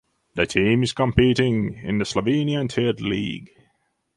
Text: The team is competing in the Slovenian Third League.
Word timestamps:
The 0.33 0.47
team 0.47 0.81
is 0.81 0.93
competing 0.93 1.75
in 1.75 1.99
the 1.99 2.05
Slovenian 2.05 2.71
Third 2.71 3.01
League. 3.01 3.51